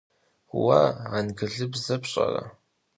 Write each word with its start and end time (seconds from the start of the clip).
Vue 0.61 0.81
angılıbze 1.17 1.95
pş'ere? 2.01 2.43